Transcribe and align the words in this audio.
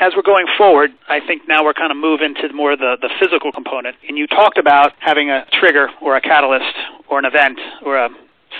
as 0.00 0.12
we're 0.16 0.22
going 0.22 0.46
forward, 0.58 0.92
I 1.08 1.20
think 1.20 1.42
now 1.48 1.64
we're 1.64 1.74
kind 1.74 1.92
of 1.92 1.96
moving 1.96 2.34
to 2.34 2.52
more 2.52 2.76
the, 2.76 2.96
the 3.00 3.10
physical 3.20 3.52
component. 3.52 3.96
And 4.08 4.18
you 4.18 4.26
talked 4.26 4.58
about 4.58 4.92
having 4.98 5.30
a 5.30 5.46
trigger 5.52 5.88
or 6.02 6.16
a 6.16 6.20
catalyst 6.20 6.74
or 7.08 7.18
an 7.18 7.24
event 7.24 7.58
or 7.84 7.96
a 7.96 8.08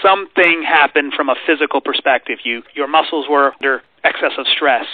something 0.03 0.63
happened 0.63 1.13
from 1.15 1.29
a 1.29 1.35
physical 1.47 1.81
perspective. 1.81 2.39
You 2.45 2.63
your 2.75 2.89
muscles 2.89 3.27
were 3.29 3.53
under 3.61 3.83
excess 4.03 4.33
of 4.39 4.47
stress. 4.47 4.87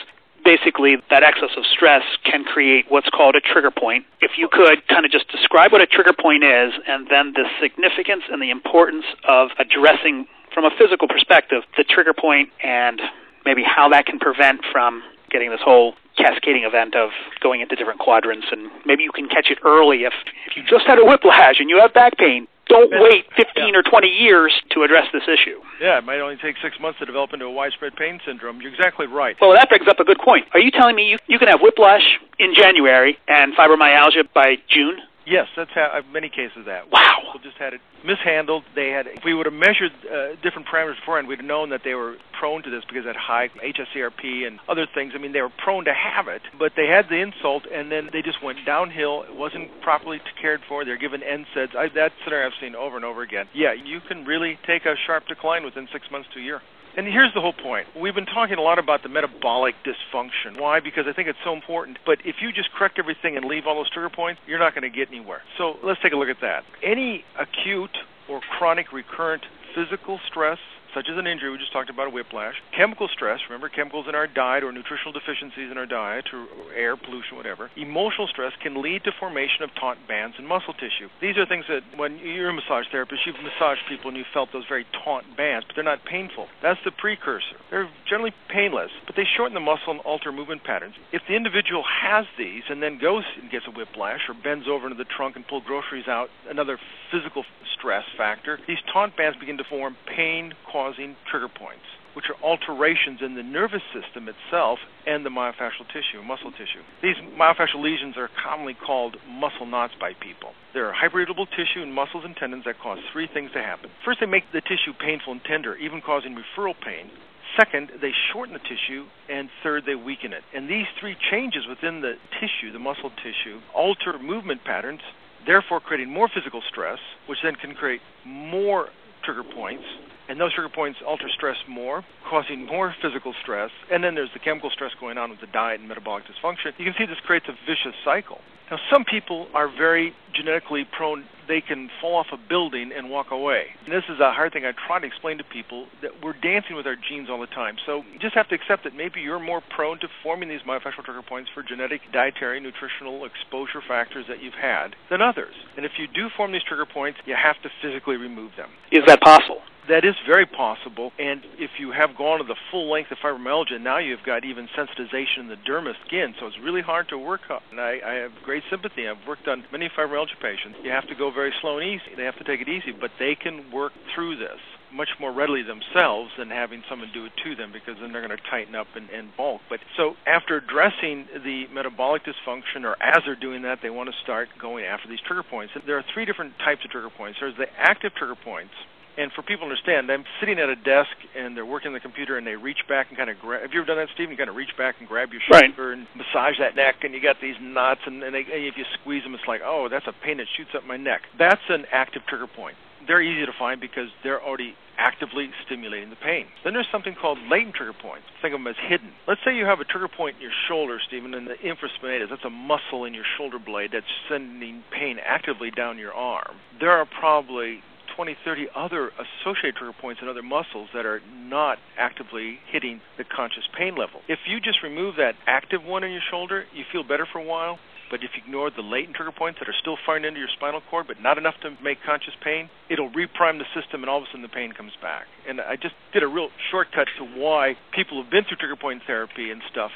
Basically, 0.45 0.96
that 1.11 1.22
excess 1.22 1.50
of 1.56 1.64
stress 1.66 2.03
can 2.25 2.45
create 2.45 2.86
what's 2.88 3.09
called 3.11 3.36
a 3.36 3.41
trigger 3.41 3.70
point. 3.70 4.07
If 4.22 4.32
you 4.38 4.48
could 4.50 4.86
kind 4.88 5.04
of 5.04 5.12
just 5.12 5.29
describe 5.29 5.72
what 5.72 5.82
a 5.82 5.86
trigger 5.86 6.14
point 6.18 6.45
is 6.45 6.72
and 6.88 7.07
then 7.11 7.34
the 7.34 7.45
significance 7.61 8.22
and 8.30 8.41
the 8.41 8.50
importance 8.50 9.04
of 9.29 9.50
addressing 9.59 10.27
from 10.54 10.64
a 10.64 10.70
physical 10.79 11.09
perspective 11.09 11.62
the 11.77 11.84
trigger 11.84 12.14
point 12.14 12.48
and 12.64 13.00
maybe 13.45 13.62
how 13.62 13.88
that 13.88 14.07
can 14.07 14.18
prevent 14.18 14.61
from 14.72 15.02
getting 15.30 15.50
this 15.50 15.60
whole 15.62 15.94
cascading 16.16 16.64
event 16.64 16.94
of 16.94 17.10
going 17.40 17.60
into 17.60 17.74
different 17.76 17.98
quadrants 18.00 18.46
and 18.50 18.71
maybe 18.84 19.02
you 19.02 19.12
can 19.12 19.29
catch 19.29 19.50
it 19.50 19.58
early 19.64 20.04
if 20.04 20.12
if 20.46 20.57
you 20.57 20.62
just 20.68 20.86
had 20.86 20.98
a 20.98 21.04
whiplash 21.04 21.61
and 21.61 21.71
you 21.71 21.79
have 21.79 21.94
back 21.94 22.16
pain 22.18 22.46
don't 22.71 22.90
wait 22.93 23.26
15 23.36 23.50
yeah. 23.57 23.79
or 23.79 23.82
20 23.82 24.07
years 24.07 24.54
to 24.71 24.85
address 24.85 25.07
this 25.12 25.24
issue. 25.26 25.58
Yeah, 25.82 25.98
it 25.98 26.04
might 26.04 26.21
only 26.21 26.36
take 26.36 26.54
six 26.62 26.79
months 26.79 27.00
to 27.00 27.04
develop 27.04 27.32
into 27.32 27.44
a 27.44 27.50
widespread 27.50 27.96
pain 27.96 28.21
syndrome. 28.24 28.62
You're 28.62 28.71
exactly 28.71 29.07
right. 29.07 29.36
Well, 29.40 29.52
that 29.54 29.68
brings 29.68 29.88
up 29.88 29.98
a 29.98 30.04
good 30.04 30.21
point. 30.24 30.46
Are 30.54 30.61
you 30.61 30.71
telling 30.71 30.94
me 30.94 31.11
you, 31.11 31.18
you 31.26 31.38
can 31.40 31.49
have 31.49 31.60
whiplash 31.60 32.06
in 32.38 32.55
January 32.55 33.19
and 33.27 33.55
fibromyalgia 33.56 34.33
by 34.33 34.55
June? 34.69 35.02
Yes, 35.27 35.47
that's 35.56 35.70
how, 35.74 35.91
uh, 35.92 36.02
many 36.12 36.28
cases 36.28 36.58
of 36.58 36.64
that. 36.64 36.91
Wow. 36.91 37.20
People 37.20 37.41
just 37.42 37.58
had 37.58 37.74
it 37.74 37.80
mishandled. 38.05 38.64
They 38.74 38.88
had. 38.88 39.06
If 39.06 39.24
we 39.24 39.34
would 39.34 39.46
have 39.46 39.55
measured 39.55 39.92
uh, 40.08 40.34
different 40.42 40.66
parameters 40.66 40.96
beforehand, 41.00 41.28
we'd 41.28 41.38
have 41.38 41.46
known 41.46 41.70
that 41.70 41.83
they 41.84 41.94
were 41.94 42.16
prone 42.38 42.62
to 42.62 42.70
this 42.70 42.83
because 42.88 43.05
they 43.05 43.12
had 43.12 43.16
high 43.16 43.48
HSCRP 43.62 44.46
and 44.46 44.58
other 44.69 44.86
things. 44.92 45.12
I 45.14 45.19
mean, 45.19 45.33
they 45.33 45.42
were 45.42 45.52
prone 45.62 45.84
to 45.84 45.94
have 45.94 46.28
it, 46.28 46.42
but 46.58 46.72
they 46.77 46.86
had 46.86 47.06
the 47.08 47.20
insult, 47.20 47.64
and 47.72 47.92
then 47.92 48.08
they 48.12 48.22
just 48.22 48.42
went 48.42 48.58
downhill. 48.64 49.24
It 49.28 49.36
wasn't 49.36 49.69
properly 49.83 50.20
cared 50.40 50.60
for. 50.68 50.84
They're 50.84 50.98
given 50.98 51.20
NSAIDs. 51.20 51.77
I, 51.77 51.88
that 51.94 52.12
scenario 52.24 52.46
I've 52.48 52.58
seen 52.60 52.74
over 52.74 52.96
and 52.96 53.05
over 53.05 53.22
again. 53.22 53.46
Yeah, 53.55 53.72
you 53.72 54.00
can 54.00 54.24
really 54.24 54.58
take 54.66 54.86
a 54.86 54.94
sharp 55.06 55.27
decline 55.28 55.64
within 55.64 55.86
six 55.92 56.10
months 56.10 56.28
to 56.34 56.40
a 56.40 56.42
year. 56.42 56.60
And 56.96 57.06
here's 57.06 57.33
the 57.34 57.41
whole 57.41 57.52
point. 57.52 57.86
We've 57.96 58.14
been 58.14 58.27
talking 58.27 58.58
a 58.58 58.62
lot 58.62 58.78
about 58.78 59.02
the 59.02 59.08
metabolic 59.08 59.74
dysfunction. 59.84 60.58
Why? 60.60 60.80
Because 60.80 61.05
I 61.08 61.12
think 61.12 61.28
it's 61.28 61.38
so 61.44 61.52
important. 61.55 61.98
But 62.05 62.19
if 62.24 62.36
you 62.42 62.52
just 62.52 62.72
correct 62.72 62.98
everything 62.98 63.36
and 63.36 63.46
leave 63.46 63.66
all 63.66 63.77
those 63.77 63.91
trigger 63.91 64.10
points, 64.10 64.41
you're 64.46 64.58
not 64.58 64.74
going 64.74 64.91
to 64.91 64.96
get 64.96 65.08
anywhere. 65.08 65.42
So 65.56 65.77
let's 65.84 66.00
take 66.02 66.12
a 66.12 66.16
look 66.16 66.28
at 66.28 66.41
that. 66.41 66.64
Any 66.83 67.24
acute 67.38 67.96
or 68.28 68.41
chronic 68.58 68.92
recurrent 68.92 69.44
physical 69.74 70.18
stress 70.28 70.58
such 70.94 71.08
as 71.10 71.16
an 71.19 71.27
injury, 71.27 71.50
we 71.50 71.58
just 71.58 71.72
talked 71.72 71.91
about 71.91 72.06
a 72.06 72.10
whiplash, 72.10 72.55
chemical 72.77 73.08
stress, 73.08 73.41
remember 73.48 73.69
chemicals 73.69 74.06
in 74.08 74.14
our 74.14 74.27
diet 74.27 74.64
or 74.64 74.72
nutritional 74.72 75.12
deficiencies 75.12 75.70
in 75.70 75.78
our 75.78 75.86
diet 75.86 76.27
or 76.33 76.46
air 76.74 76.96
pollution, 76.96 77.36
whatever, 77.36 77.70
emotional 77.77 78.27
stress 78.27 78.52
can 78.62 78.83
lead 78.83 79.05
to 79.05 79.12
formation 79.18 79.62
of 79.62 79.70
taut 79.74 79.96
bands 80.08 80.36
in 80.38 80.46
muscle 80.46 80.74
tissue. 80.74 81.08
These 81.20 81.36
are 81.36 81.46
things 81.46 81.64
that 81.68 81.83
when 81.96 82.18
you're 82.18 82.50
a 82.50 82.55
massage 82.55 82.86
therapist, 82.91 83.27
you've 83.27 83.36
massaged 83.42 83.83
people 83.88 84.08
and 84.08 84.16
you've 84.16 84.33
felt 84.33 84.50
those 84.52 84.66
very 84.68 84.86
taut 85.05 85.24
bands, 85.36 85.66
but 85.66 85.74
they're 85.74 85.84
not 85.84 86.05
painful. 86.05 86.48
That's 86.62 86.80
the 86.84 86.91
precursor. 86.91 87.56
They're 87.70 87.88
generally 88.08 88.34
painless, 88.48 88.91
but 89.06 89.16
they 89.16 89.24
shorten 89.24 89.55
the 89.55 89.61
muscle 89.61 89.92
and 89.92 90.00
alter 90.00 90.33
movement 90.33 90.64
patterns. 90.64 90.94
If 91.12 91.22
the 91.28 91.34
individual 91.34 91.84
has 91.84 92.27
these 92.38 92.64
and 92.68 92.83
then 92.83 92.98
goes 92.98 93.24
and 93.41 93.50
gets 93.50 93.66
a 93.66 93.70
whiplash 93.70 94.28
or 94.28 94.34
bends 94.34 94.66
over 94.68 94.86
into 94.86 94.96
the 94.96 95.08
trunk 95.08 95.36
and 95.36 95.46
pulls 95.46 95.64
groceries 95.64 96.08
out, 96.08 96.30
another 96.48 96.78
physical 97.11 97.44
stress 97.78 98.05
factor, 98.16 98.58
these 98.66 98.78
taut 98.92 99.16
bands 99.16 99.38
begin 99.38 99.58
to 99.58 99.64
form 99.64 99.96
pain 100.06 100.52
causing 100.81 101.14
trigger 101.31 101.48
points, 101.48 101.84
which 102.17 102.25
are 102.33 102.41
alterations 102.41 103.20
in 103.20 103.36
the 103.36 103.42
nervous 103.42 103.84
system 103.92 104.33
itself 104.33 104.78
and 105.06 105.27
the 105.27 105.28
myofascial 105.28 105.84
tissue, 105.92 106.25
muscle 106.25 106.50
tissue. 106.53 106.81
These 107.03 107.20
myofascial 107.36 107.84
lesions 107.84 108.17
are 108.17 108.31
commonly 108.33 108.73
called 108.73 109.17
muscle 109.28 109.67
knots 109.67 109.92
by 110.01 110.12
people. 110.17 110.56
They're 110.73 110.92
hyperirritable 110.97 111.53
tissue 111.53 111.84
in 111.84 111.92
muscles 111.92 112.25
and 112.25 112.34
tendons 112.34 112.64
that 112.64 112.81
cause 112.81 112.98
three 113.12 113.28
things 113.28 113.53
to 113.53 113.61
happen. 113.61 113.90
First, 114.05 114.20
they 114.20 114.27
make 114.27 114.48
the 114.57 114.64
tissue 114.64 114.96
painful 114.96 115.36
and 115.36 115.45
tender, 115.45 115.77
even 115.77 116.01
causing 116.01 116.33
referral 116.33 116.74
pain. 116.80 117.13
Second, 117.61 117.90
they 118.01 118.13
shorten 118.33 118.55
the 118.55 118.64
tissue, 118.64 119.05
and 119.29 119.51
third, 119.63 119.85
they 119.85 119.96
weaken 119.96 120.33
it. 120.33 120.42
And 120.55 120.64
these 120.64 120.86
three 120.98 121.17
changes 121.30 121.69
within 121.69 122.01
the 122.01 122.14
tissue, 122.40 122.73
the 122.73 122.79
muscle 122.79 123.11
tissue, 123.20 123.61
alter 123.74 124.17
movement 124.19 124.64
patterns 124.64 125.02
therefore 125.46 125.80
creating 125.80 126.13
more 126.13 126.29
physical 126.33 126.63
stress, 126.69 126.98
which 127.27 127.39
then 127.42 127.57
can 127.57 127.74
create 127.74 128.01
more 128.25 128.89
trigger 129.25 129.45
points, 129.45 129.85
and 130.31 130.41
those 130.41 130.55
trigger 130.55 130.73
points 130.73 131.01
alter 131.05 131.29
stress 131.29 131.57
more, 131.69 132.05
causing 132.31 132.65
more 132.65 132.95
physical 133.03 133.35
stress, 133.43 133.71
and 133.91 134.05
then 134.05 134.15
there's 134.15 134.31
the 134.33 134.39
chemical 134.39 134.71
stress 134.71 134.93
going 135.01 135.19
on 135.19 135.29
with 135.31 135.41
the 135.41 135.49
diet 135.49 135.81
and 135.81 135.89
metabolic 135.89 136.23
dysfunction. 136.25 136.71
You 136.79 136.85
can 136.85 136.95
see 136.97 137.05
this 137.05 137.19
creates 137.27 137.47
a 137.49 137.57
vicious 137.67 137.99
cycle. 138.05 138.39
Now, 138.71 138.79
some 138.89 139.05
people 139.05 139.49
are 139.53 139.67
very 139.67 140.15
genetically 140.33 140.87
prone, 140.97 141.25
they 141.49 141.61
can 141.61 141.91
fall 142.01 142.15
off 142.15 142.29
a 142.33 142.39
building 142.49 142.93
and 142.97 143.11
walk 143.11 143.33
away. 143.33 143.75
And 143.85 143.93
this 143.93 144.05
is 144.09 144.21
a 144.21 144.31
hard 144.31 144.53
thing 144.53 144.65
I 144.65 144.71
try 144.87 145.01
to 145.01 145.07
explain 145.07 145.39
to 145.39 145.45
people 145.45 145.87
that 146.03 146.23
we're 146.23 146.39
dancing 146.39 146.77
with 146.77 146.87
our 146.87 146.95
genes 146.95 147.29
all 147.29 147.41
the 147.41 147.51
time. 147.51 147.75
So 147.85 148.05
you 148.13 148.21
just 148.21 148.37
have 148.37 148.47
to 148.51 148.55
accept 148.55 148.85
that 148.85 148.95
maybe 148.95 149.21
you're 149.21 149.43
more 149.43 149.61
prone 149.75 149.99
to 149.99 150.09
forming 150.23 150.49
these 150.49 150.63
myofascial 150.63 151.03
trigger 151.03 151.27
points 151.27 151.51
for 151.53 151.65
genetic, 151.65 152.03
dietary, 152.13 152.61
nutritional 152.61 153.27
exposure 153.27 153.83
factors 153.83 154.27
that 154.29 154.41
you've 154.41 154.55
had 154.55 154.95
than 155.11 155.21
others. 155.21 155.55
And 155.77 155.85
if 155.85 155.99
you 155.99 156.07
do 156.07 156.29
form 156.37 156.53
these 156.53 156.63
trigger 156.63 156.87
points, 156.87 157.19
you 157.27 157.35
have 157.35 157.61
to 157.65 157.71
physically 157.83 158.17
remove 158.17 158.53
them. 158.57 158.71
Is 158.93 159.03
that 159.09 159.21
possible? 159.21 159.63
That 159.91 160.05
is 160.05 160.15
very 160.27 160.47
possible. 160.47 161.12
And 161.19 161.43
if 161.59 161.78
you 161.78 161.91
have 161.93 162.17
gone 162.17 162.39
to 162.39 162.45
the 162.45 162.56
full 162.71 162.91
length 162.91 163.11
of 163.11 163.19
fibromyalgia, 163.19 163.81
now 163.81 163.99
you've 163.99 164.23
got 164.25 164.45
even 164.45 164.69
sensitization 164.77 165.41
in 165.41 165.49
the 165.49 165.56
dermis 165.56 165.95
skin, 166.06 166.34
so 166.39 166.47
it's 166.47 166.59
really 166.62 166.81
hard 166.81 167.09
to 167.11 167.19
work 167.19 167.43
on. 167.51 167.61
And 167.71 167.81
I, 167.81 168.01
I 168.05 168.15
have 168.23 168.33
great 168.45 168.62
sympathy. 168.71 169.09
I've 169.09 169.27
worked 169.27 169.49
on 169.49 169.65
many 169.73 169.91
fibromyalgia 169.91 170.41
patients. 170.41 170.78
You 170.83 170.91
have 170.91 171.09
to 171.09 171.15
go 171.15 171.31
very 171.31 171.53
slow 171.61 171.78
and 171.78 171.89
easy. 171.89 172.15
They 172.17 172.25
have 172.25 172.39
to 172.39 172.45
take 172.45 172.61
it 172.61 172.69
easy, 172.69 172.93
but 172.93 173.11
they 173.19 173.34
can 173.34 173.71
work 173.73 173.93
through 174.15 174.37
this 174.37 174.61
much 174.93 175.09
more 175.21 175.33
readily 175.33 175.62
themselves 175.62 176.31
than 176.37 176.51
having 176.51 176.83
someone 176.89 177.09
do 177.15 177.25
it 177.25 177.33
to 177.45 177.55
them 177.55 177.72
because 177.72 177.95
then 178.01 178.12
they're 178.12 178.27
going 178.27 178.37
to 178.37 178.51
tighten 178.51 178.75
up 178.75 178.89
and, 178.97 179.09
and 179.11 179.31
bulk. 179.37 179.61
But 179.69 179.81
so 179.97 180.15
after 180.27 180.57
addressing 180.57 181.27
the 181.45 181.67
metabolic 181.72 182.22
dysfunction 182.25 182.84
or 182.84 183.01
as 183.01 183.22
they're 183.25 183.37
doing 183.37 183.62
that, 183.62 183.78
they 183.83 183.91
want 183.91 184.11
to 184.11 184.17
start 184.22 184.49
going 184.61 184.84
after 184.84 185.09
these 185.09 185.21
trigger 185.21 185.45
points. 185.45 185.75
There 185.87 185.97
are 185.97 186.05
three 186.12 186.25
different 186.25 186.59
types 186.59 186.84
of 186.84 186.91
trigger 186.91 187.11
points. 187.11 187.39
There's 187.41 187.57
the 187.57 187.69
active 187.78 188.15
trigger 188.15 188.34
points, 188.34 188.75
and 189.21 189.31
for 189.33 189.43
people 189.43 189.69
to 189.69 189.77
understand, 189.77 190.11
I'm 190.11 190.25
sitting 190.41 190.59
at 190.59 190.71
a 190.73 190.77
desk 190.77 191.13
and 191.37 191.55
they're 191.55 191.69
working 191.69 191.89
on 191.89 191.95
the 191.95 192.01
computer 192.01 192.39
and 192.39 192.47
they 192.47 192.57
reach 192.57 192.81
back 192.89 193.09
and 193.11 193.19
kind 193.19 193.29
of 193.29 193.39
grab. 193.39 193.61
Have 193.61 193.73
you 193.73 193.81
ever 193.81 193.87
done 193.87 193.99
that, 193.99 194.09
Stephen? 194.15 194.33
You 194.33 194.39
kind 194.39 194.49
of 194.49 194.57
reach 194.57 194.73
back 194.79 194.97
and 194.99 195.07
grab 195.07 195.29
your 195.31 195.43
shoulder 195.45 195.93
right. 195.93 195.99
and 195.99 196.09
massage 196.17 196.57
that 196.59 196.75
neck, 196.75 197.05
and 197.05 197.13
you 197.13 197.21
got 197.21 197.37
these 197.43 197.57
knots, 197.61 198.01
and, 198.07 198.23
and, 198.25 198.35
they, 198.35 198.49
and 198.49 198.65
if 198.65 198.81
you 198.81 198.85
squeeze 199.01 199.23
them, 199.23 199.35
it's 199.35 199.45
like, 199.47 199.61
oh, 199.63 199.89
that's 199.91 200.07
a 200.09 200.17
pain 200.25 200.39
that 200.39 200.47
shoots 200.57 200.71
up 200.75 200.85
my 200.87 200.97
neck. 200.97 201.21
That's 201.39 201.61
an 201.69 201.85
active 201.93 202.23
trigger 202.27 202.49
point. 202.49 202.77
They're 203.07 203.21
easy 203.21 203.45
to 203.45 203.53
find 203.59 203.81
because 203.81 204.09
they're 204.25 204.41
already 204.41 204.75
actively 204.97 205.51
stimulating 205.65 206.11
the 206.11 206.17
pain. 206.17 206.47
Then 206.65 206.75
there's 206.75 206.89
something 206.93 207.17
called 207.17 207.39
latent 207.51 207.75
trigger 207.75 207.97
points. 207.97 208.25
Think 208.43 208.55
of 208.55 208.61
them 208.61 208.69
as 208.69 208.77
hidden. 208.89 209.13
Let's 209.27 209.41
say 209.45 209.57
you 209.57 209.65
have 209.65 209.81
a 209.81 209.85
trigger 209.85 210.09
point 210.09 210.37
in 210.37 210.43
your 210.43 210.53
shoulder, 210.69 211.01
Stephen, 211.09 211.33
and 211.33 211.47
the 211.47 211.57
infraspinatus, 211.61 212.29
that's 212.29 212.45
a 212.45 212.51
muscle 212.51 213.05
in 213.05 213.15
your 213.15 213.25
shoulder 213.37 213.59
blade 213.59 213.91
that's 213.93 214.07
sending 214.29 214.85
pain 214.93 215.17
actively 215.25 215.71
down 215.71 215.97
your 215.97 216.13
arm. 216.13 216.57
There 216.79 216.93
are 216.93 217.07
probably 217.07 217.81
20, 218.21 218.37
30 218.45 218.69
other 218.77 219.11
associated 219.17 219.77
trigger 219.77 219.97
points 219.99 220.21
in 220.21 220.29
other 220.29 220.43
muscles 220.43 220.91
that 220.93 221.07
are 221.07 221.23
not 221.49 221.79
actively 221.97 222.59
hitting 222.71 223.01
the 223.17 223.25
conscious 223.25 223.65
pain 223.73 223.97
level. 223.97 224.21
If 224.29 224.41
you 224.47 224.61
just 224.61 224.83
remove 224.83 225.17
that 225.17 225.37
active 225.47 225.83
one 225.83 226.05
in 226.05 226.13
your 226.13 226.21
shoulder, 226.31 226.65
you 226.75 226.85
feel 226.93 227.03
better 227.03 227.25
for 227.25 227.39
a 227.39 227.45
while. 227.45 227.79
But 228.11 228.21
if 228.21 228.37
you 228.37 228.43
ignore 228.45 228.69
the 228.69 228.83
latent 228.83 229.17
trigger 229.17 229.33
points 229.33 229.59
that 229.61 229.71
are 229.71 229.81
still 229.81 229.97
firing 230.05 230.27
into 230.27 230.39
your 230.39 230.53
spinal 230.55 230.83
cord, 230.91 231.07
but 231.09 231.23
not 231.23 231.39
enough 231.39 231.55
to 231.63 231.73
make 231.83 231.97
conscious 232.05 232.35
pain, 232.45 232.69
it'll 232.91 233.09
reprime 233.09 233.57
the 233.57 233.65
system, 233.73 234.05
and 234.05 234.11
all 234.11 234.19
of 234.19 234.25
a 234.25 234.27
sudden 234.27 234.43
the 234.43 234.53
pain 234.53 234.73
comes 234.73 234.93
back. 235.01 235.25
And 235.49 235.59
I 235.59 235.77
just 235.77 235.95
did 236.13 236.23
a 236.23 236.29
real 236.29 236.49
shortcut 236.71 237.09
to 237.17 237.25
why 237.25 237.77
people 237.97 238.21
who've 238.21 238.31
been 238.31 238.45
through 238.45 238.59
trigger 238.61 238.77
point 238.77 239.01
therapy 239.07 239.51
and 239.51 239.63
stuff 239.71 239.93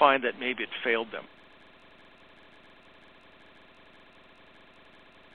find 0.00 0.24
that 0.24 0.40
maybe 0.40 0.64
it 0.64 0.74
failed 0.82 1.12
them. 1.12 1.30